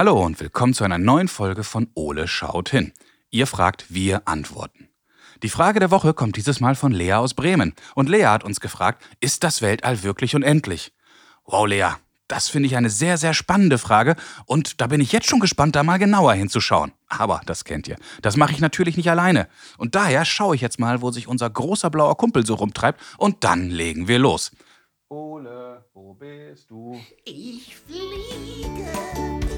Hallo 0.00 0.24
und 0.24 0.40
willkommen 0.40 0.72
zu 0.72 0.82
einer 0.82 0.96
neuen 0.96 1.28
Folge 1.28 1.62
von 1.62 1.88
Ole 1.92 2.26
schaut 2.26 2.70
hin. 2.70 2.94
Ihr 3.28 3.46
fragt, 3.46 3.92
wir 3.92 4.26
antworten. 4.26 4.88
Die 5.42 5.50
Frage 5.50 5.78
der 5.78 5.90
Woche 5.90 6.14
kommt 6.14 6.38
dieses 6.38 6.58
Mal 6.58 6.74
von 6.74 6.90
Lea 6.90 7.12
aus 7.12 7.34
Bremen. 7.34 7.74
Und 7.94 8.08
Lea 8.08 8.24
hat 8.24 8.42
uns 8.42 8.60
gefragt, 8.60 9.04
ist 9.20 9.44
das 9.44 9.60
Weltall 9.60 10.02
wirklich 10.02 10.34
unendlich? 10.34 10.94
Wow, 11.44 11.66
Lea, 11.66 11.88
das 12.28 12.48
finde 12.48 12.68
ich 12.68 12.76
eine 12.76 12.88
sehr, 12.88 13.18
sehr 13.18 13.34
spannende 13.34 13.76
Frage 13.76 14.16
und 14.46 14.80
da 14.80 14.86
bin 14.86 15.02
ich 15.02 15.12
jetzt 15.12 15.28
schon 15.28 15.38
gespannt, 15.38 15.76
da 15.76 15.82
mal 15.82 15.98
genauer 15.98 16.32
hinzuschauen. 16.32 16.92
Aber, 17.06 17.42
das 17.44 17.64
kennt 17.64 17.86
ihr, 17.86 17.98
das 18.22 18.38
mache 18.38 18.52
ich 18.52 18.60
natürlich 18.60 18.96
nicht 18.96 19.10
alleine. 19.10 19.48
Und 19.76 19.96
daher 19.96 20.24
schaue 20.24 20.54
ich 20.54 20.62
jetzt 20.62 20.80
mal, 20.80 21.02
wo 21.02 21.10
sich 21.10 21.28
unser 21.28 21.50
großer 21.50 21.90
blauer 21.90 22.16
Kumpel 22.16 22.46
so 22.46 22.54
rumtreibt 22.54 22.98
und 23.18 23.44
dann 23.44 23.68
legen 23.68 24.08
wir 24.08 24.18
los. 24.18 24.50
Ole, 25.10 25.84
wo 25.92 26.14
bist 26.14 26.70
du? 26.70 26.98
Ich 27.26 27.76
fliege. 27.76 29.49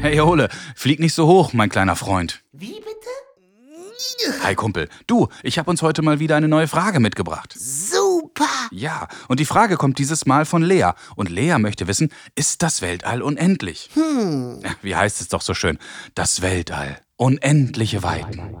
Hey 0.00 0.18
Ole, 0.20 0.48
flieg 0.74 0.98
nicht 0.98 1.12
so 1.12 1.26
hoch, 1.26 1.52
mein 1.52 1.68
kleiner 1.68 1.94
Freund. 1.94 2.42
Wie 2.52 2.72
bitte? 2.72 4.40
Hi 4.42 4.54
Kumpel, 4.54 4.88
du, 5.06 5.28
ich 5.42 5.58
habe 5.58 5.68
uns 5.68 5.82
heute 5.82 6.00
mal 6.00 6.18
wieder 6.18 6.36
eine 6.36 6.48
neue 6.48 6.68
Frage 6.68 7.00
mitgebracht. 7.00 7.54
Super. 7.54 8.46
Ja, 8.70 9.08
und 9.28 9.40
die 9.40 9.44
Frage 9.44 9.76
kommt 9.76 9.98
dieses 9.98 10.24
Mal 10.24 10.46
von 10.46 10.62
Lea. 10.62 10.92
Und 11.16 11.28
Lea 11.28 11.58
möchte 11.58 11.86
wissen, 11.86 12.10
ist 12.34 12.62
das 12.62 12.80
Weltall 12.80 13.20
unendlich? 13.20 13.90
Hm. 13.92 14.62
Wie 14.80 14.96
heißt 14.96 15.20
es 15.20 15.28
doch 15.28 15.42
so 15.42 15.52
schön? 15.52 15.78
Das 16.14 16.40
Weltall. 16.40 16.98
Unendliche 17.16 18.02
Weiten. 18.02 18.56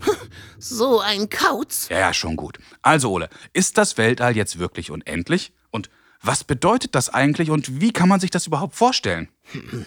So 0.62 1.00
ein 1.00 1.30
Kauz. 1.30 1.88
Ja, 1.88 1.98
ja, 1.98 2.12
schon 2.12 2.36
gut. 2.36 2.58
Also 2.82 3.10
Ole, 3.12 3.30
ist 3.54 3.78
das 3.78 3.96
Weltall 3.96 4.36
jetzt 4.36 4.58
wirklich 4.58 4.90
unendlich? 4.90 5.54
Und 5.70 5.88
was 6.22 6.44
bedeutet 6.44 6.94
das 6.94 7.08
eigentlich 7.08 7.50
und 7.50 7.80
wie 7.80 7.92
kann 7.92 8.08
man 8.08 8.20
sich 8.20 8.30
das 8.30 8.46
überhaupt 8.46 8.74
vorstellen? 8.74 9.28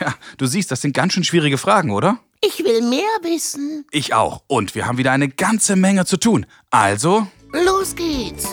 Ja, 0.00 0.14
du 0.38 0.46
siehst, 0.46 0.70
das 0.70 0.82
sind 0.82 0.92
ganz 0.92 1.14
schön 1.14 1.24
schwierige 1.24 1.58
Fragen, 1.58 1.90
oder? 1.90 2.20
Ich 2.40 2.60
will 2.60 2.80
mehr 2.88 3.00
wissen. 3.22 3.84
Ich 3.90 4.14
auch. 4.14 4.44
Und 4.46 4.76
wir 4.76 4.86
haben 4.86 4.98
wieder 4.98 5.10
eine 5.10 5.28
ganze 5.28 5.74
Menge 5.74 6.04
zu 6.06 6.16
tun. 6.16 6.46
Also, 6.70 7.26
Los 7.52 7.96
geht's. 7.96 8.46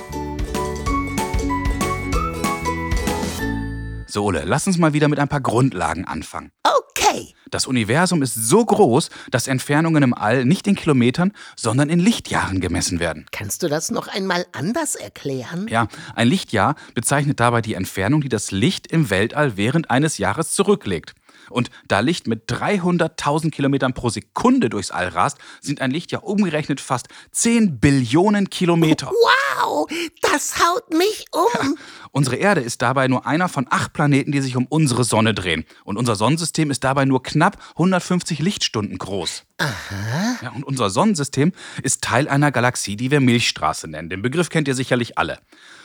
So 4.10 4.26
Ole, 4.26 4.44
lass 4.46 4.68
uns 4.68 4.78
mal 4.78 4.94
wieder 4.94 5.08
mit 5.08 5.20
ein 5.20 5.28
paar 5.28 5.42
Grundlagen 5.42 6.06
anfangen. 6.06 6.52
Okay. 6.64 7.34
Das 7.50 7.66
Universum 7.66 8.22
ist 8.22 8.36
so 8.36 8.64
groß, 8.64 9.10
dass 9.32 9.48
Entfernungen 9.48 10.04
im 10.04 10.14
All 10.14 10.46
nicht 10.46 10.68
in 10.68 10.76
Kilometern, 10.76 11.34
sondern 11.56 11.90
in 11.90 12.00
Lichtjahren 12.00 12.60
gemessen 12.60 13.00
werden. 13.00 13.26
Kannst 13.32 13.64
du 13.64 13.68
das 13.68 13.90
noch 13.90 14.08
einmal 14.08 14.46
anders 14.52 14.96
erklären? 14.96 15.68
Ja, 15.70 15.88
ein 16.16 16.28
Lichtjahr 16.28 16.76
bezeichnet 16.94 17.40
dabei 17.40 17.62
die 17.62 17.74
Entfernung, 17.74 18.22
die 18.22 18.30
das 18.30 18.52
Licht 18.52 18.88
im 18.88 19.10
Weltall 19.10 19.58
während 19.58 19.90
eines 19.90 20.18
Jahres 20.18 20.54
zurücklegt. 20.54 21.14
Und 21.50 21.70
da 21.88 22.00
Licht 22.00 22.28
mit 22.28 22.50
300.000 22.50 23.52
Kilometern 23.52 23.94
pro 23.94 24.10
Sekunde 24.10 24.70
durchs 24.70 24.92
All 24.92 25.08
rast, 25.08 25.38
sind 25.62 25.82
ein 25.82 25.92
Lichtjahr 25.92 26.24
umgerechnet 26.24 26.82
fast 26.82 27.08
10 27.32 27.80
Billionen 27.80 28.50
Kilometer. 28.50 29.08
Wow, 29.08 29.88
das 30.22 30.60
haut 30.60 30.94
mich 30.94 31.26
um. 31.32 31.78
Unsere 32.12 32.38
Erde 32.38 32.62
ist 32.62 32.82
dabei 32.82 33.08
nur 33.08 33.26
einer 33.26 33.50
von 33.50 33.68
acht 33.70 33.94
Planeten, 33.94 34.32
die 34.32 34.42
sich 34.42 34.56
um 34.56 34.66
unsere 34.68 35.04
Sonne 35.04 35.34
drehen. 35.34 35.66
Und 35.84 35.98
unser 35.98 36.16
Sonnensystem 36.16 36.72
ist 36.72 36.84
dabei 36.84 37.06
nur 37.06 37.24
knapp 37.24 37.58
150 37.76 38.40
Lichtstunden 38.40 38.98
groß. 38.98 39.44
Aha. 39.60 40.38
Ja, 40.42 40.50
und 40.52 40.64
unser 40.64 40.90
Sonnensystem 40.90 41.52
ist 41.84 42.02
Teil 42.02 42.30
einer 42.30 42.52
Galaxie, 42.52 42.96
die 42.96 43.12
wir 43.12 43.20
Milchstraße 43.20 43.90
nennen. 43.90 44.10
Den 44.10 44.22
Begriff 44.22 44.50
kennt 44.50 44.70
ihr 44.70 44.76
sicherlich 44.76 45.18
alle. 45.18 45.40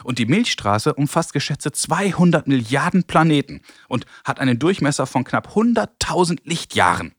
Und 0.05 0.19
die 0.19 0.27
Milchstraße 0.27 0.95
umfasst 0.95 1.33
geschätzte 1.33 1.73
200 1.73 2.47
Milliarden 2.47 3.05
Planeten 3.05 3.63
und 3.89 4.07
hat 4.25 4.39
einen 4.39 4.61
Durchmesser 4.61 5.07
von 5.07 5.25
knapp 5.25 5.57
100.000 5.57 6.39
Lichtjahren. 6.45 7.15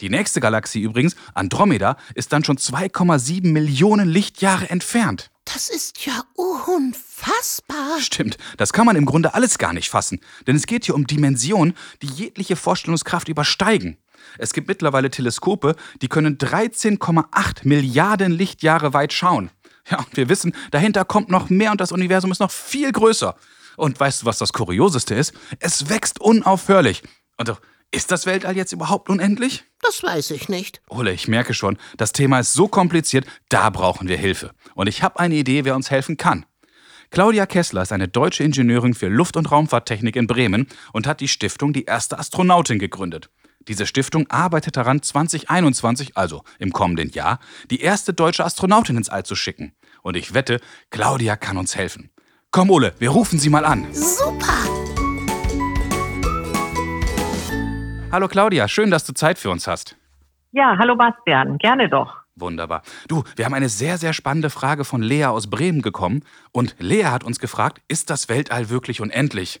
Die 0.00 0.10
nächste 0.10 0.40
Galaxie 0.40 0.82
übrigens, 0.82 1.16
Andromeda, 1.34 1.96
ist 2.14 2.32
dann 2.32 2.44
schon 2.44 2.58
2,7 2.58 3.52
Millionen 3.52 4.08
Lichtjahre 4.08 4.68
entfernt. 4.68 5.30
Das 5.44 5.70
ist 5.70 6.04
ja 6.04 6.24
unfassbar. 6.34 8.00
Stimmt, 8.00 8.36
das 8.56 8.72
kann 8.72 8.84
man 8.84 8.96
im 8.96 9.06
Grunde 9.06 9.34
alles 9.34 9.58
gar 9.58 9.72
nicht 9.72 9.88
fassen, 9.88 10.20
denn 10.46 10.56
es 10.56 10.66
geht 10.66 10.84
hier 10.84 10.96
um 10.96 11.06
Dimensionen, 11.06 11.74
die 12.02 12.08
jegliche 12.08 12.56
Vorstellungskraft 12.56 13.28
übersteigen. 13.28 13.96
Es 14.38 14.52
gibt 14.52 14.68
mittlerweile 14.68 15.10
Teleskope, 15.10 15.76
die 16.02 16.08
können 16.08 16.38
13,8 16.38 17.60
Milliarden 17.62 18.32
Lichtjahre 18.32 18.92
weit 18.92 19.12
schauen. 19.12 19.50
Ja, 19.90 19.98
und 19.98 20.16
wir 20.16 20.28
wissen, 20.28 20.54
dahinter 20.72 21.04
kommt 21.04 21.30
noch 21.30 21.48
mehr 21.48 21.70
und 21.70 21.80
das 21.80 21.92
Universum 21.92 22.32
ist 22.32 22.40
noch 22.40 22.50
viel 22.50 22.90
größer. 22.90 23.36
Und 23.76 24.00
weißt 24.00 24.22
du, 24.22 24.26
was 24.26 24.38
das 24.38 24.52
Kurioseste 24.52 25.14
ist? 25.14 25.32
Es 25.60 25.88
wächst 25.88 26.20
unaufhörlich. 26.20 27.02
Und 27.36 27.48
doch, 27.48 27.60
ist 27.92 28.10
das 28.10 28.26
Weltall 28.26 28.56
jetzt 28.56 28.72
überhaupt 28.72 29.08
unendlich? 29.08 29.64
Das 29.80 30.02
weiß 30.02 30.32
ich 30.32 30.48
nicht. 30.48 30.80
Ole, 30.88 31.12
ich 31.12 31.28
merke 31.28 31.54
schon, 31.54 31.78
das 31.96 32.12
Thema 32.12 32.40
ist 32.40 32.52
so 32.52 32.68
kompliziert, 32.68 33.26
da 33.48 33.70
brauchen 33.70 34.08
wir 34.08 34.16
Hilfe. 34.16 34.50
Und 34.74 34.88
ich 34.88 35.02
habe 35.02 35.20
eine 35.20 35.34
Idee, 35.34 35.64
wer 35.64 35.76
uns 35.76 35.90
helfen 35.90 36.16
kann. 36.16 36.46
Claudia 37.10 37.46
Kessler 37.46 37.82
ist 37.82 37.92
eine 37.92 38.08
deutsche 38.08 38.42
Ingenieurin 38.42 38.94
für 38.94 39.08
Luft- 39.08 39.36
und 39.36 39.50
Raumfahrttechnik 39.50 40.16
in 40.16 40.26
Bremen 40.26 40.66
und 40.92 41.06
hat 41.06 41.20
die 41.20 41.28
Stiftung 41.28 41.72
Die 41.72 41.84
erste 41.84 42.18
Astronautin 42.18 42.78
gegründet. 42.78 43.30
Diese 43.68 43.84
Stiftung 43.84 44.26
arbeitet 44.30 44.76
daran, 44.76 45.02
2021, 45.02 46.16
also 46.16 46.44
im 46.60 46.72
kommenden 46.72 47.10
Jahr, 47.10 47.40
die 47.70 47.80
erste 47.80 48.14
deutsche 48.14 48.44
Astronautin 48.44 48.96
ins 48.96 49.08
All 49.08 49.24
zu 49.24 49.34
schicken. 49.34 49.72
Und 50.02 50.16
ich 50.16 50.34
wette, 50.34 50.60
Claudia 50.90 51.36
kann 51.36 51.56
uns 51.56 51.74
helfen. 51.74 52.10
Komm, 52.52 52.70
Ole, 52.70 52.94
wir 53.00 53.10
rufen 53.10 53.40
sie 53.40 53.50
mal 53.50 53.64
an. 53.64 53.92
Super. 53.92 54.54
Hallo 58.12 58.28
Claudia, 58.28 58.68
schön, 58.68 58.92
dass 58.92 59.04
du 59.04 59.12
Zeit 59.14 59.36
für 59.36 59.50
uns 59.50 59.66
hast. 59.66 59.96
Ja, 60.52 60.76
hallo 60.78 60.94
Bastian, 60.94 61.58
gerne 61.58 61.88
doch. 61.88 62.22
Wunderbar. 62.36 62.82
Du, 63.08 63.24
wir 63.34 63.46
haben 63.46 63.54
eine 63.54 63.68
sehr, 63.68 63.98
sehr 63.98 64.12
spannende 64.12 64.50
Frage 64.50 64.84
von 64.84 65.02
Lea 65.02 65.24
aus 65.24 65.50
Bremen 65.50 65.82
bekommen. 65.82 66.22
Und 66.52 66.76
Lea 66.78 67.06
hat 67.06 67.24
uns 67.24 67.40
gefragt, 67.40 67.82
ist 67.88 68.10
das 68.10 68.28
Weltall 68.28 68.70
wirklich 68.70 69.00
unendlich? 69.00 69.60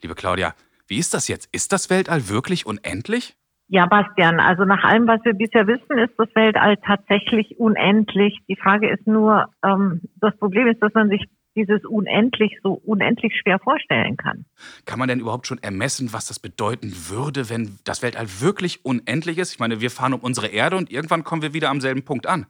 Liebe 0.00 0.14
Claudia, 0.14 0.54
wie 0.86 0.98
ist 0.98 1.12
das 1.14 1.28
jetzt? 1.28 1.48
Ist 1.52 1.72
das 1.72 1.90
Weltall 1.90 2.28
wirklich 2.28 2.64
unendlich? 2.64 3.36
Ja, 3.72 3.86
Bastian, 3.86 4.38
also 4.38 4.66
nach 4.66 4.84
allem, 4.84 5.06
was 5.06 5.24
wir 5.24 5.32
bisher 5.32 5.66
wissen, 5.66 5.96
ist 5.96 6.12
das 6.18 6.28
Weltall 6.34 6.76
tatsächlich 6.76 7.58
unendlich. 7.58 8.38
Die 8.46 8.56
Frage 8.56 8.90
ist 8.90 9.06
nur, 9.06 9.46
ähm, 9.64 10.02
das 10.20 10.36
Problem 10.36 10.66
ist, 10.66 10.82
dass 10.82 10.92
man 10.92 11.08
sich 11.08 11.24
dieses 11.56 11.82
unendlich 11.86 12.58
so 12.62 12.74
unendlich 12.84 13.32
schwer 13.40 13.58
vorstellen 13.60 14.18
kann. 14.18 14.44
Kann 14.84 14.98
man 14.98 15.08
denn 15.08 15.20
überhaupt 15.20 15.46
schon 15.46 15.56
ermessen, 15.62 16.12
was 16.12 16.26
das 16.26 16.38
bedeuten 16.38 16.92
würde, 17.08 17.48
wenn 17.48 17.78
das 17.84 18.02
Weltall 18.02 18.26
wirklich 18.40 18.84
unendlich 18.84 19.38
ist? 19.38 19.54
Ich 19.54 19.58
meine, 19.58 19.80
wir 19.80 19.90
fahren 19.90 20.12
um 20.12 20.20
unsere 20.20 20.48
Erde 20.48 20.76
und 20.76 20.92
irgendwann 20.92 21.24
kommen 21.24 21.40
wir 21.40 21.54
wieder 21.54 21.70
am 21.70 21.80
selben 21.80 22.04
Punkt 22.04 22.26
an. 22.26 22.44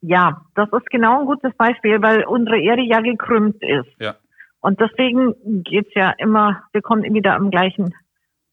Ja, 0.00 0.42
das 0.54 0.68
ist 0.72 0.88
genau 0.90 1.18
ein 1.18 1.26
gutes 1.26 1.56
Beispiel, 1.56 2.00
weil 2.02 2.22
unsere 2.22 2.60
Erde 2.60 2.82
ja 2.82 3.00
gekrümmt 3.00 3.60
ist. 3.64 3.90
Ja. 3.98 4.14
Und 4.60 4.78
deswegen 4.78 5.34
geht's 5.64 5.92
ja 5.96 6.10
immer, 6.18 6.62
wir 6.72 6.82
kommen 6.82 7.02
wieder 7.02 7.34
am 7.34 7.50
gleichen 7.50 7.92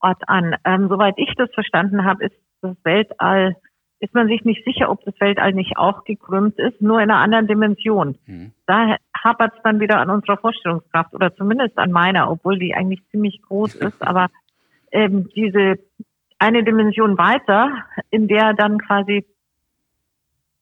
Ort 0.01 0.21
an. 0.27 0.55
Ähm, 0.65 0.87
soweit 0.89 1.15
ich 1.17 1.33
das 1.35 1.51
verstanden 1.53 2.05
habe, 2.05 2.25
ist 2.25 2.35
das 2.61 2.75
Weltall, 2.83 3.55
ist 3.99 4.13
man 4.13 4.27
sich 4.27 4.43
nicht 4.43 4.63
sicher, 4.65 4.89
ob 4.89 5.03
das 5.05 5.19
Weltall 5.19 5.53
nicht 5.53 5.77
auch 5.77 6.03
gekrümmt 6.03 6.59
ist, 6.59 6.81
nur 6.81 7.01
in 7.01 7.09
einer 7.09 7.21
anderen 7.21 7.47
Dimension. 7.47 8.17
Hm. 8.25 8.51
Da 8.65 8.97
hapert 9.17 9.53
es 9.55 9.63
dann 9.63 9.79
wieder 9.79 9.99
an 9.99 10.09
unserer 10.09 10.37
Vorstellungskraft 10.37 11.13
oder 11.13 11.33
zumindest 11.35 11.77
an 11.77 11.91
meiner, 11.91 12.29
obwohl 12.29 12.59
die 12.59 12.75
eigentlich 12.75 13.01
ziemlich 13.09 13.41
groß 13.41 13.75
ist. 13.87 14.05
Aber 14.05 14.27
ähm, 14.91 15.29
diese 15.35 15.79
eine 16.37 16.63
Dimension 16.63 17.17
weiter, 17.17 17.71
in 18.09 18.27
der 18.27 18.53
dann 18.53 18.79
quasi 18.79 19.25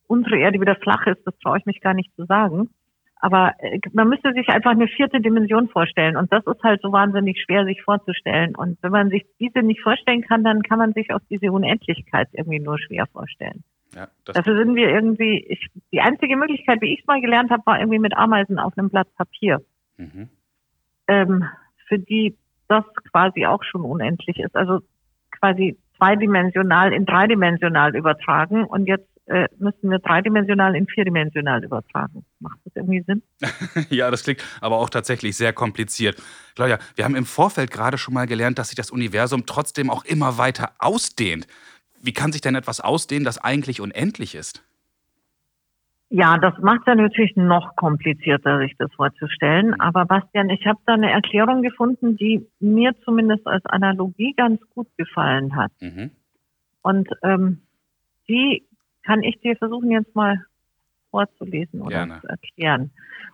unsere 0.08 0.38
Erde 0.38 0.62
wieder 0.62 0.76
flach 0.76 1.08
ist, 1.08 1.26
das 1.26 1.38
traue 1.40 1.58
ich 1.58 1.66
mich 1.66 1.82
gar 1.82 1.94
nicht 1.94 2.16
zu 2.16 2.26
sagen. 2.26 2.70
Aber 3.24 3.54
äh, 3.60 3.80
man 3.94 4.10
müsste 4.10 4.34
sich 4.34 4.50
einfach 4.50 4.72
eine 4.72 4.90
vierte 4.90 5.22
Dimension 5.22 5.70
vorstellen. 5.70 6.18
Und 6.18 6.34
das 6.34 6.46
ist 6.46 6.62
halt 6.62 6.82
so 6.82 6.92
wahnsinnig 6.92 7.42
schwer, 7.42 7.64
sich 7.64 7.82
vorzustellen. 7.82 8.54
Und 8.54 8.78
wenn 8.82 8.92
man 8.92 9.10
sich 9.10 9.26
diese 9.40 9.60
nicht 9.60 9.80
vorstellen 9.80 10.24
kann, 10.24 10.44
dann 10.44 10.62
kann 10.62 10.78
man 10.78 10.92
sich 10.92 11.10
auch 11.14 11.22
diese 11.30 11.50
Unendlichkeit 11.50 12.28
irgendwie 12.34 12.60
nur 12.60 12.78
schwer 12.80 13.08
vorstellen. 13.08 13.64
Ja, 13.96 14.10
Dafür 14.26 14.58
sind 14.58 14.76
wir 14.76 14.90
irgendwie, 14.90 15.38
ich, 15.48 15.70
die 15.94 16.02
einzige 16.02 16.36
Möglichkeit, 16.36 16.82
wie 16.82 16.94
ich 16.94 17.00
es 17.00 17.08
mal 17.08 17.22
gelernt 17.22 17.50
habe, 17.50 17.66
war 17.66 17.80
irgendwie 17.80 18.00
mit 18.00 18.18
Ameisen 18.18 18.60
auf 18.60 18.78
einem 18.78 18.90
Blatt 18.90 19.08
Papier, 19.16 19.62
mhm. 19.96 20.28
ähm, 21.08 21.46
für 21.88 22.00
die 22.00 22.36
das 22.68 22.84
quasi 23.10 23.46
auch 23.46 23.64
schon 23.64 23.86
unendlich 23.86 24.38
ist. 24.38 24.54
Also 24.58 24.82
quasi 25.32 25.78
zweidimensional 25.96 26.92
in 26.92 27.06
dreidimensional 27.06 27.96
übertragen 27.96 28.66
und 28.66 28.86
jetzt 28.86 29.08
äh, 29.26 29.48
müssen 29.58 29.90
wir 29.90 30.00
dreidimensional 30.00 30.76
in 30.76 30.88
vierdimensional 30.88 31.64
übertragen. 31.64 32.26
Macht 32.40 32.60
das 32.66 32.76
irgendwie 32.76 33.02
Sinn? 33.02 33.22
ja, 33.90 34.12
das 34.12 34.24
klingt 34.24 34.44
aber 34.62 34.78
auch 34.78 34.90
tatsächlich 34.90 35.38
sehr 35.38 35.54
kompliziert. 35.54 36.22
Claudia, 36.56 36.78
wir 36.96 37.06
haben 37.06 37.16
im 37.16 37.26
Vorfeld 37.26 37.72
gerade 37.72 37.98
schon 37.98 38.14
mal 38.14 38.28
gelernt, 38.28 38.60
dass 38.60 38.70
sich 38.70 38.76
das 38.76 38.92
Universum 38.92 39.46
trotzdem 39.46 39.90
auch 39.90 40.04
immer 40.06 40.38
weiter 40.38 40.72
ausdehnt. 40.80 41.48
Wie 42.02 42.14
kann 42.14 42.34
sich 42.34 42.42
denn 42.42 42.56
etwas 42.56 42.82
ausdehnen, 42.82 43.24
das 43.24 43.38
eigentlich 43.38 43.80
unendlich 43.80 44.36
ist? 44.36 44.64
Ja, 46.10 46.38
das 46.38 46.54
macht 46.60 46.86
ja 46.86 46.94
natürlich 46.94 47.36
noch 47.36 47.76
komplizierter, 47.76 48.60
sich 48.60 48.76
das 48.78 48.94
vorzustellen. 48.94 49.80
Aber 49.80 50.06
Bastian, 50.06 50.50
ich 50.52 50.64
habe 50.68 50.78
da 50.86 50.94
eine 50.94 51.10
Erklärung 51.10 51.64
gefunden, 51.64 52.18
die 52.18 52.46
mir 52.60 52.94
zumindest 53.04 53.48
als 53.48 53.66
Analogie 53.66 54.34
ganz 54.38 54.62
gut 54.76 54.88
gefallen 54.96 55.56
hat. 55.56 55.72
Mhm. 55.80 56.12
Und 56.84 57.10
ähm, 57.24 57.62
die 58.28 58.64
kann 59.06 59.24
ich 59.24 59.40
dir 59.42 59.56
versuchen 59.56 59.92
jetzt 59.92 60.16
mal 60.16 60.44
vorzulesen 61.12 61.82
oder 61.82 62.06
Gerne. 62.06 62.22
zu 62.22 62.28
erklären. 62.28 62.92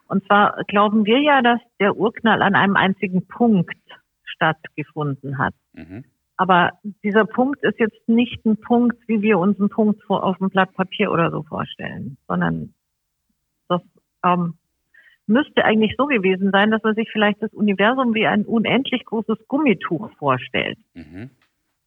Und 0.07 0.25
zwar 0.25 0.63
glauben 0.68 1.06
wir 1.06 1.19
ja, 1.21 1.42
dass 1.42 1.60
der 1.80 1.95
Urknall 1.95 2.42
an 2.42 2.56
einem 2.56 2.75
einzigen 2.75 3.27
Punkt 3.27 3.77
stattgefunden 4.25 5.38
hat. 5.38 5.54
Mhm. 5.74 6.04
Aber 6.36 6.71
dieser 7.04 7.25
Punkt 7.25 7.63
ist 7.63 7.80
jetzt 7.80 8.07
nicht 8.07 8.45
ein 8.45 8.57
Punkt, 8.57 8.98
wie 9.07 9.21
wir 9.21 9.38
uns 9.39 9.60
einen 9.60 9.69
Punkt 9.69 10.01
auf 10.10 10.38
dem 10.38 10.50
Blatt 10.50 10.74
Papier 10.74 11.12
oder 11.12 11.31
so 11.31 11.44
vorstellen, 11.44 12.18
sondern 12.27 12.74
das 13.68 13.81
ähm, 14.25 14.56
müsste 15.27 15.63
eigentlich 15.63 15.95
so 15.98 16.07
gewesen 16.07 16.51
sein, 16.51 16.71
dass 16.71 16.81
man 16.83 16.95
sich 16.95 17.10
vielleicht 17.12 17.42
das 17.42 17.54
Universum 17.54 18.13
wie 18.13 18.25
ein 18.25 18.45
unendlich 18.45 19.06
großes 19.06 19.38
Gummituch 19.48 20.10
vorstellt. 20.18 20.80
Mhm. 20.94 21.30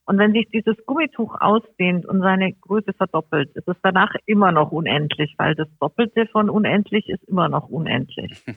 Und 0.04 0.18
wenn 0.18 0.32
sich 0.32 0.48
dieses 0.50 0.76
Gummituch 0.84 1.36
ausdehnt 1.40 2.06
und 2.06 2.20
seine 2.20 2.52
Größe 2.52 2.92
verdoppelt, 2.92 3.50
ist 3.54 3.68
es 3.68 3.76
danach 3.82 4.12
immer 4.26 4.50
noch 4.50 4.72
unendlich, 4.72 5.34
weil 5.38 5.54
das 5.54 5.68
Doppelte 5.78 6.26
von 6.26 6.50
unendlich 6.50 7.08
ist 7.08 7.22
immer 7.24 7.48
noch 7.48 7.68
unendlich. 7.68 8.42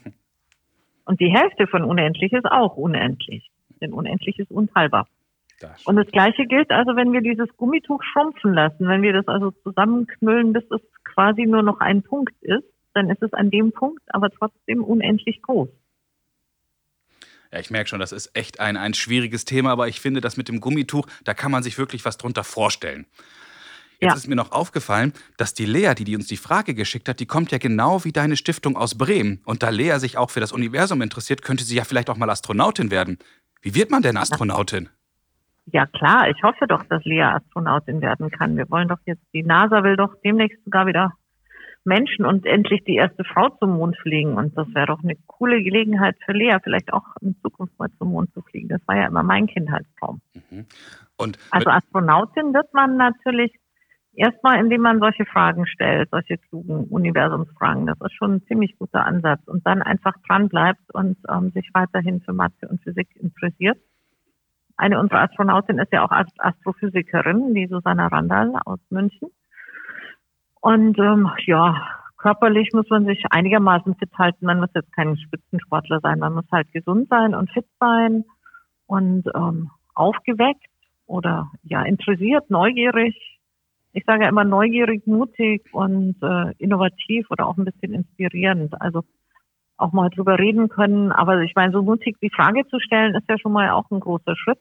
Und 1.06 1.20
die 1.20 1.30
Hälfte 1.30 1.68
von 1.68 1.84
unendlich 1.84 2.34
ist 2.34 2.46
auch 2.46 2.76
unendlich. 2.78 3.52
Denn 3.80 3.94
unendlich 3.94 4.40
ist 4.40 4.50
unteilbar. 4.50 5.08
Das 5.60 5.86
Und 5.86 5.96
das 5.98 6.08
Gleiche 6.08 6.48
gilt 6.48 6.72
also, 6.72 6.96
wenn 6.96 7.14
wir 7.14 7.22
dieses 7.22 7.56
Gummituch 7.58 8.02
schrumpfen 8.04 8.54
lassen, 8.54 8.88
wenn 8.88 9.04
wir 9.04 9.14
das 9.14 9.28
also 9.28 9.52
zusammenknüllen, 9.52 10.52
bis 10.52 10.64
es 10.72 10.82
quasi 11.04 11.46
nur 11.46 11.62
noch 11.62 11.80
ein 11.80 12.02
Punkt 12.02 12.34
ist, 12.42 12.66
dann 12.94 13.10
ist 13.10 13.22
es 13.22 13.34
an 13.34 13.52
dem 13.52 13.72
Punkt 13.72 14.02
aber 14.08 14.30
trotzdem 14.32 14.84
unendlich 14.84 15.42
groß. 15.42 15.70
Ja, 17.56 17.62
ich 17.62 17.72
merke 17.72 17.90
schon, 17.90 18.02
das 18.02 18.12
ist 18.12 18.31
echt 18.36 18.60
ein, 18.60 18.75
ein 18.75 18.94
schwieriges 18.94 19.46
Thema, 19.46 19.72
aber 19.72 19.88
ich 19.88 20.02
finde, 20.02 20.19
das 20.19 20.36
mit 20.36 20.50
dem 20.50 20.60
Gummituch, 20.60 21.07
da 21.24 21.34
kann 21.34 21.52
man 21.52 21.63
sich 21.63 21.78
wirklich 21.78 22.04
was 22.04 22.18
drunter 22.18 22.44
vorstellen. 22.44 23.06
Jetzt 24.02 24.12
Ja. 24.12 24.13
ist 24.13 24.28
mir 24.28 24.36
noch 24.36 24.52
aufgefallen, 24.52 25.13
dass 25.38 25.54
die 25.54 25.66
Lea, 25.66 25.94
die, 25.98 26.04
die 26.04 26.18
uns 26.18 26.28
die 26.28 26.36
Frage 26.36 26.74
geschickt 26.75 27.07
hat, 27.07 27.22
die 27.22 27.25
kommt 27.25 27.52
ja 27.54 27.57
genau 27.57 28.04
wie 28.04 28.12
deine 28.12 28.36
Stiftung 28.36 28.75
aus 28.75 28.98
Bremen. 28.98 29.42
Und 29.46 29.63
da 29.63 29.69
Lea 29.69 30.00
sich 30.00 30.18
auch 30.18 30.31
für 30.31 30.42
das 30.42 30.52
Universum 30.52 31.02
interessiert, 31.02 31.44
könnte 31.44 31.63
sie 31.63 31.75
ja 31.78 31.86
vielleicht 31.86 32.10
auch 32.10 32.18
mal 32.18 32.30
Astronautin 32.30 32.92
werden. 32.92 33.19
Wie 33.62 33.74
wird 33.74 33.90
man 33.90 34.01
denn 34.01 34.18
Astronautin? 34.18 34.90
Ja 35.72 35.86
klar, 35.86 36.30
ich 36.30 36.44
hoffe 36.44 36.68
doch, 36.68 36.84
dass 36.90 37.06
Lea 37.06 37.22
Astronautin 37.22 38.01
werden 38.01 38.30
kann. 38.31 38.58
Wir 38.58 38.69
wollen 38.69 38.90
doch 38.90 39.00
jetzt, 39.06 39.24
die 39.34 39.44
NASA 39.44 39.81
will 39.86 39.96
doch 39.96 40.13
demnächst 40.25 40.62
sogar 40.66 40.88
wieder 40.88 41.13
Menschen 41.86 42.26
und 42.26 42.46
endlich 42.46 42.84
die 42.84 42.96
erste 42.96 43.24
Frau 43.24 43.50
zum 43.60 43.78
Mond 43.78 43.98
fliegen. 43.98 44.34
Und 44.34 44.58
das 44.58 44.68
wäre 44.74 44.88
doch 44.88 45.04
eine 45.04 45.16
coole 45.28 45.62
Gelegenheit 45.64 46.16
für 46.26 46.34
Lea, 46.34 46.58
vielleicht 46.64 46.92
auch 46.92 47.06
in 47.22 47.36
Zukunft 47.42 47.78
mal 47.80 47.90
zum 47.98 48.10
Mond 48.10 48.34
zu 48.34 48.42
fliegen. 48.42 48.70
Das 48.70 48.82
war 48.88 48.98
ja 48.98 49.08
immer 49.08 49.24
mein 49.24 49.48
Kindheitstraum. 49.48 50.22
Und 51.18 51.38
Also 51.52 51.70
Astronautin 51.70 52.54
wird 52.54 52.74
man 52.74 52.98
natürlich 52.98 53.54
erstmal, 54.14 54.60
indem 54.60 54.82
man 54.82 55.00
solche 55.00 55.26
Fragen 55.26 55.68
stellt, 55.68 56.10
solche 56.10 56.38
klugen 56.38 56.86
Universumsfragen. 56.86 57.86
Das 57.86 58.00
ist 58.02 58.14
schon 58.14 58.36
ein 58.36 58.44
ziemlich 58.48 58.78
guter 58.78 59.06
Ansatz. 59.06 59.42
Und 59.48 59.66
dann 59.68 59.82
einfach 59.82 60.14
dran 60.28 60.50
bleibt 60.50 60.94
und 60.94 61.18
ähm, 61.30 61.52
sich 61.52 61.70
weiterhin 61.74 62.22
für 62.22 62.34
Mathe 62.34 62.68
und 62.68 62.82
Physik 62.82 63.10
interessiert. 63.16 63.78
Eine 64.78 65.00
unserer 65.00 65.22
Astronautinnen 65.22 65.84
ist 65.84 65.94
ja 65.94 66.04
auch 66.04 66.12
Ast- 66.12 66.40
Astrophysikerin, 66.40 67.54
die 67.54 67.68
Susanna 67.68 68.08
Randall 68.08 68.54
aus 68.66 68.80
München. 68.90 69.30
Und 70.66 70.98
ähm, 70.98 71.30
ja, 71.46 71.80
körperlich 72.18 72.72
muss 72.74 72.90
man 72.90 73.06
sich 73.06 73.24
einigermaßen 73.30 73.94
fit 73.98 74.10
halten. 74.18 74.48
Man 74.48 74.62
muss 74.62 74.72
jetzt 74.74 74.92
kein 74.94 75.16
Spitzensportler 75.16 76.00
sein, 76.00 76.18
man 76.18 76.34
muss 76.34 76.52
halt 76.52 76.72
gesund 76.72 77.08
sein 77.08 77.36
und 77.36 77.52
fit 77.52 77.68
sein 77.80 78.26
und 78.88 79.30
ähm, 79.36 79.70
aufgeweckt 79.94 80.66
oder 81.06 81.52
ja 81.62 81.84
interessiert, 81.84 82.50
neugierig. 82.50 83.16
Ich 83.94 84.06
sage 84.06 84.24
ja 84.24 84.30
immer 84.30 84.44
neugierig, 84.44 85.06
mutig 85.06 85.72
und 85.72 86.16
äh, 86.24 86.54
innovativ 86.58 87.30
oder 87.30 87.46
auch 87.46 87.58
ein 87.58 87.66
bisschen 87.66 87.94
inspirierend. 87.94 88.82
Also 88.82 89.04
auch 89.78 89.92
mal 89.92 90.10
drüber 90.10 90.40
reden 90.40 90.68
können. 90.68 91.12
Aber 91.12 91.42
ich 91.42 91.54
meine, 91.54 91.74
so 91.74 91.84
mutig 91.84 92.18
die 92.24 92.32
Frage 92.32 92.66
zu 92.70 92.80
stellen, 92.80 93.14
ist 93.14 93.30
ja 93.30 93.38
schon 93.38 93.54
mal 93.54 93.70
auch 93.70 93.92
ein 93.92 94.00
großer 94.00 94.36
Schritt. 94.36 94.60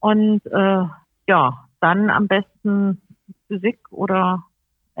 Und 0.00 0.44
äh, 0.46 0.84
ja, 1.28 1.64
dann 1.78 2.10
am 2.10 2.26
besten 2.26 3.00
Physik 3.46 3.78
oder 3.92 4.49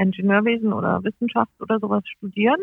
Ingenieurwesen 0.00 0.72
oder 0.72 1.02
Wissenschaft 1.04 1.52
oder 1.60 1.78
sowas 1.78 2.02
studieren. 2.06 2.60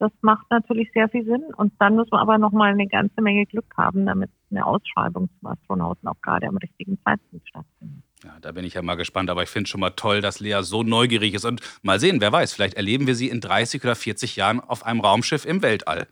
Das 0.00 0.10
macht 0.22 0.50
natürlich 0.50 0.90
sehr 0.94 1.10
viel 1.10 1.24
Sinn. 1.24 1.44
Und 1.56 1.74
dann 1.78 1.94
muss 1.94 2.10
man 2.10 2.20
aber 2.20 2.38
noch 2.38 2.52
mal 2.52 2.72
eine 2.72 2.86
ganze 2.86 3.20
Menge 3.20 3.44
Glück 3.44 3.66
haben, 3.76 4.06
damit 4.06 4.30
eine 4.50 4.64
Ausschreibung 4.64 5.28
zum 5.38 5.48
Astronauten 5.48 6.08
auch 6.08 6.20
gerade 6.22 6.48
am 6.48 6.56
richtigen 6.56 6.98
Zeitpunkt 7.04 7.46
stattfindet. 7.46 8.02
ja, 8.24 8.30
da 8.40 8.52
bin 8.52 8.64
ich 8.64 8.74
ja 8.74 8.82
mal 8.82 8.94
gespannt, 8.94 9.28
aber 9.28 9.42
ich 9.42 9.50
finde 9.50 9.68
schon 9.68 9.80
mal 9.80 9.90
toll, 9.90 10.22
dass 10.22 10.40
Lea 10.40 10.60
so 10.62 10.82
neugierig 10.82 11.34
ist. 11.34 11.44
Und 11.44 11.60
mal 11.82 12.00
sehen, 12.00 12.22
wer 12.22 12.32
weiß, 12.32 12.54
vielleicht 12.54 12.74
erleben 12.74 13.06
wir 13.06 13.14
sie 13.14 13.28
in 13.28 13.42
30 13.42 13.84
oder 13.84 13.94
40 13.94 14.36
Jahren 14.36 14.60
auf 14.60 14.86
einem 14.86 15.00
Raumschiff 15.00 15.44
im 15.44 15.62
Weltall. 15.62 16.06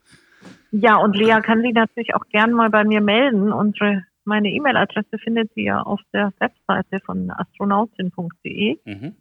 Ja, 0.70 0.96
und 0.96 1.16
Lea 1.16 1.40
kann 1.42 1.62
sich 1.62 1.72
natürlich 1.72 2.14
auch 2.14 2.26
gern 2.28 2.52
mal 2.52 2.68
bei 2.68 2.84
mir 2.84 3.00
melden. 3.00 3.52
Unsere, 3.52 4.04
meine 4.24 4.50
E-Mail-Adresse 4.50 5.16
findet 5.18 5.50
sie 5.54 5.64
ja 5.64 5.80
auf 5.80 6.00
der 6.12 6.34
Webseite 6.40 7.00
von 7.06 7.30
astronautin.de. 7.30 8.78
Mhm. 8.84 9.16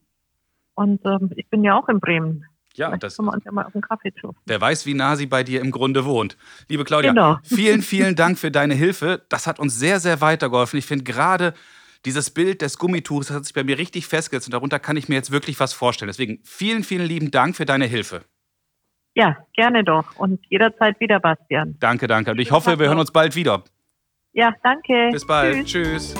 Und 0.77 1.03
ähm, 1.06 1.31
ich 1.35 1.50
bin 1.50 1.63
ja 1.63 1.75
auch 1.75 1.89
in 1.89 2.00
Bremen. 2.00 2.45
Ja, 2.75 2.89
Vielleicht 2.89 3.01
das, 3.03 3.18
wir 3.18 3.33
uns 3.33 3.44
ja 3.44 3.51
mal 3.51 3.65
auf 3.65 3.74
einen 3.74 3.81
Kaffee 3.81 4.12
treffen. 4.12 4.38
wer 4.45 4.62
weiß, 4.62 4.85
wie 4.85 4.94
nah 4.94 5.15
sie 5.15 5.25
bei 5.25 5.44
dir 5.44 5.59
im 5.62 5.71
Grunde 5.71 6.06
wohnt. 6.06 6.38
Liebe 6.69 6.83
Claudia, 6.83 7.09
Genau. 7.09 7.38
vielen, 7.44 7.81
vielen 7.81 8.15
Dank 8.15 8.38
für 8.38 8.51
deine 8.51 8.75
Hilfe. 8.75 9.25
Das 9.29 9.47
hat 9.47 9.59
uns 9.59 9.79
sehr, 9.79 10.00
sehr 10.00 10.21
weitergeholfen. 10.21 10.77
Ich 10.77 10.85
finde 10.85 11.03
gerade 11.03 11.56
dieses 12.06 12.29
Bild 12.29 12.62
des 12.62 12.77
Gummituchs, 12.77 13.31
hat 13.31 13.44
sich 13.45 13.56
bei 13.56 13.63
mir 13.63 13.79
richtig 13.79 14.06
festgesetzt 14.06 14.47
und 14.47 14.53
darunter 14.53 14.77
kann 14.77 14.95
ich 14.97 15.09
mir 15.09 15.15
jetzt 15.15 15.31
wirklich 15.31 15.59
was 15.59 15.74
vorstellen. 15.74 16.09
Deswegen 16.09 16.39
vielen, 16.44 16.83
vielen 16.83 17.07
lieben 17.07 17.31
Dank 17.31 17.56
für 17.56 17.65
deine 17.65 17.85
Hilfe. 17.85 18.21
Ja, 19.15 19.35
gerne 19.56 19.83
doch. 19.83 20.15
Und 20.18 20.39
jederzeit 20.47 21.00
wieder, 21.00 21.19
Bastian. 21.19 21.75
Danke, 21.79 22.06
danke. 22.06 22.29
Und 22.29 22.39
ich 22.39 22.51
hoffe, 22.51 22.77
wir 22.77 22.88
hören 22.88 23.00
uns 23.00 23.09
bald 23.12 23.35
wieder. 23.35 23.63
Ja, 24.33 24.53
danke. 24.62 25.09
Bis 25.12 25.25
bald. 25.25 25.65
Tschüss. 25.65 26.13
Tschüss. 26.13 26.15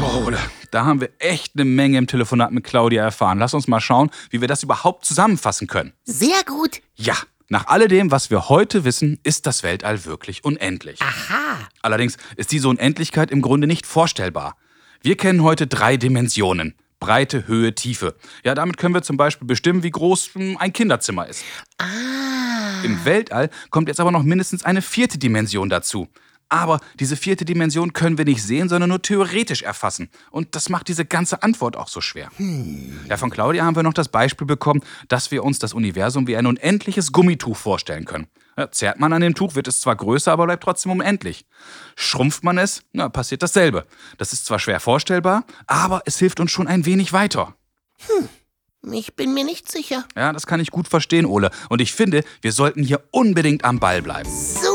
Boah, 0.00 0.26
Ole, 0.26 0.38
da 0.70 0.84
haben 0.84 1.00
wir 1.00 1.10
echt 1.18 1.52
eine 1.54 1.64
Menge 1.64 1.98
im 1.98 2.06
Telefonat 2.06 2.52
mit 2.52 2.64
Claudia 2.64 3.02
erfahren. 3.02 3.38
Lass 3.38 3.54
uns 3.54 3.68
mal 3.68 3.80
schauen, 3.80 4.10
wie 4.30 4.40
wir 4.40 4.48
das 4.48 4.62
überhaupt 4.62 5.04
zusammenfassen 5.04 5.66
können. 5.66 5.92
Sehr 6.04 6.42
gut. 6.46 6.80
Ja, 6.96 7.16
nach 7.48 7.66
alledem, 7.68 8.10
was 8.10 8.30
wir 8.30 8.48
heute 8.50 8.84
wissen, 8.84 9.18
ist 9.22 9.46
das 9.46 9.62
Weltall 9.62 10.04
wirklich 10.04 10.44
unendlich. 10.44 11.00
Aha. 11.00 11.58
Allerdings 11.80 12.18
ist 12.36 12.52
diese 12.52 12.68
Unendlichkeit 12.68 13.30
im 13.30 13.40
Grunde 13.40 13.66
nicht 13.66 13.86
vorstellbar. 13.86 14.56
Wir 15.02 15.16
kennen 15.16 15.42
heute 15.42 15.66
drei 15.66 15.96
Dimensionen. 15.96 16.74
Breite, 17.00 17.46
Höhe, 17.46 17.74
Tiefe. 17.74 18.16
Ja, 18.44 18.54
damit 18.54 18.76
können 18.76 18.94
wir 18.94 19.02
zum 19.02 19.16
Beispiel 19.16 19.46
bestimmen, 19.46 19.82
wie 19.82 19.90
groß 19.90 20.30
hm, 20.34 20.56
ein 20.58 20.72
Kinderzimmer 20.72 21.26
ist. 21.26 21.44
Ah. 21.78 22.82
Im 22.82 23.04
Weltall 23.04 23.50
kommt 23.70 23.88
jetzt 23.88 24.00
aber 24.00 24.10
noch 24.10 24.24
mindestens 24.24 24.64
eine 24.64 24.82
vierte 24.82 25.16
Dimension 25.16 25.68
dazu. 25.68 26.08
Aber 26.48 26.80
diese 26.98 27.16
vierte 27.16 27.44
Dimension 27.44 27.92
können 27.92 28.16
wir 28.16 28.24
nicht 28.24 28.42
sehen, 28.42 28.68
sondern 28.68 28.88
nur 28.88 29.02
theoretisch 29.02 29.62
erfassen. 29.62 30.08
Und 30.30 30.54
das 30.54 30.68
macht 30.68 30.88
diese 30.88 31.04
ganze 31.04 31.42
Antwort 31.42 31.76
auch 31.76 31.88
so 31.88 32.00
schwer. 32.00 32.30
Ja, 33.08 33.16
von 33.18 33.30
Claudia 33.30 33.64
haben 33.64 33.76
wir 33.76 33.82
noch 33.82 33.92
das 33.92 34.08
Beispiel 34.08 34.46
bekommen, 34.46 34.82
dass 35.08 35.30
wir 35.30 35.44
uns 35.44 35.58
das 35.58 35.74
Universum 35.74 36.26
wie 36.26 36.36
ein 36.36 36.46
unendliches 36.46 37.12
Gummituch 37.12 37.56
vorstellen 37.56 38.06
können. 38.06 38.28
Ja, 38.56 38.70
zerrt 38.70 38.98
man 38.98 39.12
an 39.12 39.20
dem 39.20 39.34
Tuch, 39.34 39.54
wird 39.54 39.68
es 39.68 39.80
zwar 39.80 39.94
größer, 39.94 40.32
aber 40.32 40.46
bleibt 40.46 40.64
trotzdem 40.64 40.92
unendlich. 40.92 41.46
Schrumpft 41.96 42.42
man 42.42 42.58
es, 42.58 42.82
na, 42.92 43.08
passiert 43.08 43.42
dasselbe. 43.42 43.86
Das 44.16 44.32
ist 44.32 44.46
zwar 44.46 44.58
schwer 44.58 44.80
vorstellbar, 44.80 45.44
aber 45.66 46.02
es 46.06 46.18
hilft 46.18 46.40
uns 46.40 46.50
schon 46.50 46.66
ein 46.66 46.84
wenig 46.86 47.12
weiter. 47.12 47.54
Ich 48.90 49.14
bin 49.14 49.34
mir 49.34 49.44
nicht 49.44 49.70
sicher. 49.70 50.04
Ja, 50.16 50.32
das 50.32 50.46
kann 50.46 50.60
ich 50.60 50.70
gut 50.70 50.88
verstehen, 50.88 51.26
Ole. 51.26 51.50
Und 51.68 51.80
ich 51.80 51.92
finde, 51.92 52.24
wir 52.40 52.52
sollten 52.52 52.82
hier 52.82 53.02
unbedingt 53.10 53.64
am 53.64 53.80
Ball 53.80 54.02
bleiben. 54.02 54.30
Super. 54.30 54.67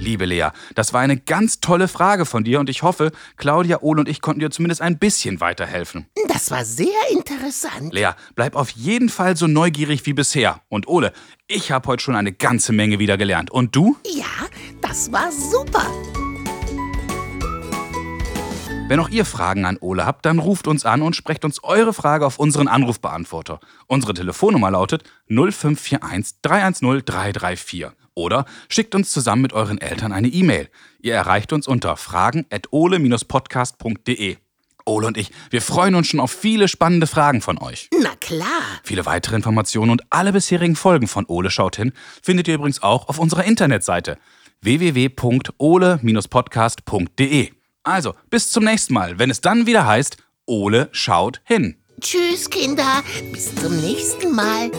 Liebe 0.00 0.24
Lea, 0.24 0.48
das 0.74 0.94
war 0.94 1.02
eine 1.02 1.18
ganz 1.18 1.60
tolle 1.60 1.86
Frage 1.86 2.24
von 2.24 2.42
dir 2.42 2.58
und 2.58 2.70
ich 2.70 2.82
hoffe, 2.82 3.12
Claudia, 3.36 3.82
Ole 3.82 4.00
und 4.00 4.08
ich 4.08 4.22
konnten 4.22 4.40
dir 4.40 4.50
zumindest 4.50 4.80
ein 4.80 4.98
bisschen 4.98 5.42
weiterhelfen. 5.42 6.06
Das 6.26 6.50
war 6.50 6.64
sehr 6.64 6.86
interessant. 7.12 7.92
Lea, 7.92 8.12
bleib 8.34 8.56
auf 8.56 8.70
jeden 8.70 9.10
Fall 9.10 9.36
so 9.36 9.46
neugierig 9.46 10.06
wie 10.06 10.14
bisher. 10.14 10.62
Und 10.70 10.88
Ole, 10.88 11.12
ich 11.48 11.70
habe 11.70 11.86
heute 11.86 12.02
schon 12.02 12.16
eine 12.16 12.32
ganze 12.32 12.72
Menge 12.72 12.98
wieder 12.98 13.18
gelernt. 13.18 13.50
Und 13.50 13.76
du? 13.76 13.94
Ja, 14.06 14.24
das 14.80 15.12
war 15.12 15.30
super. 15.30 15.86
Wenn 18.88 19.00
auch 19.00 19.10
ihr 19.10 19.26
Fragen 19.26 19.66
an 19.66 19.76
Ole 19.80 20.06
habt, 20.06 20.24
dann 20.24 20.38
ruft 20.38 20.66
uns 20.66 20.86
an 20.86 21.02
und 21.02 21.14
sprecht 21.14 21.44
uns 21.44 21.62
eure 21.62 21.92
Frage 21.92 22.24
auf 22.24 22.38
unseren 22.38 22.68
Anrufbeantworter. 22.68 23.60
Unsere 23.86 24.14
Telefonnummer 24.14 24.70
lautet 24.70 25.04
0541 25.28 26.38
310 26.42 27.04
334. 27.04 27.99
Oder 28.20 28.44
schickt 28.68 28.94
uns 28.94 29.10
zusammen 29.10 29.42
mit 29.42 29.52
euren 29.54 29.80
Eltern 29.80 30.12
eine 30.12 30.28
E-Mail. 30.28 30.68
Ihr 31.00 31.14
erreicht 31.14 31.54
uns 31.54 31.66
unter 31.66 31.96
fragen.ole-podcast.de. 31.96 34.36
Ole 34.84 35.06
und 35.06 35.16
ich, 35.16 35.30
wir 35.50 35.62
freuen 35.62 35.94
uns 35.94 36.08
schon 36.08 36.20
auf 36.20 36.30
viele 36.30 36.68
spannende 36.68 37.06
Fragen 37.06 37.40
von 37.40 37.56
euch. 37.58 37.88
Na 38.02 38.10
klar. 38.20 38.60
Viele 38.82 39.06
weitere 39.06 39.36
Informationen 39.36 39.90
und 39.90 40.02
alle 40.10 40.32
bisherigen 40.32 40.76
Folgen 40.76 41.06
von 41.06 41.24
Ole 41.26 41.50
schaut 41.50 41.76
hin 41.76 41.92
findet 42.22 42.48
ihr 42.48 42.54
übrigens 42.54 42.82
auch 42.82 43.08
auf 43.08 43.18
unserer 43.18 43.44
Internetseite 43.44 44.18
www.ole-podcast.de. 44.62 47.50
Also, 47.82 48.14
bis 48.28 48.50
zum 48.50 48.64
nächsten 48.64 48.92
Mal, 48.92 49.18
wenn 49.18 49.30
es 49.30 49.40
dann 49.40 49.64
wieder 49.66 49.86
heißt, 49.86 50.18
Ole 50.44 50.90
schaut 50.92 51.40
hin. 51.44 51.76
Tschüss, 52.00 52.50
Kinder. 52.50 53.02
Bis 53.32 53.54
zum 53.54 53.80
nächsten 53.80 54.34
Mal. 54.34 54.70